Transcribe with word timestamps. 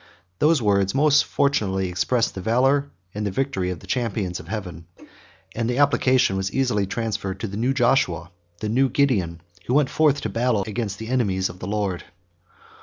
Those 0.39 0.63
words 0.63 0.95
most 0.95 1.25
fortunately 1.25 1.87
expressed 1.87 2.33
the 2.33 2.41
valor 2.41 2.89
and 3.13 3.27
victory 3.27 3.69
of 3.69 3.81
the 3.81 3.85
champions 3.85 4.39
of 4.39 4.47
Heaven, 4.47 4.87
and 5.55 5.69
the 5.69 5.77
application 5.77 6.37
was 6.37 6.51
easily 6.51 6.87
transferred 6.87 7.39
to 7.41 7.47
the 7.47 7.55
new 7.55 7.71
Joshua, 7.71 8.31
the 8.61 8.69
new 8.69 8.89
Gideon, 8.89 9.41
who 9.67 9.75
went 9.75 9.91
forth 9.91 10.21
to 10.21 10.29
battle 10.29 10.63
against 10.65 10.97
the 10.97 11.09
enemies 11.09 11.49
of 11.49 11.59
the 11.59 11.67
Lord. 11.67 12.03